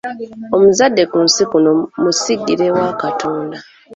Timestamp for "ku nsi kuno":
1.11-1.71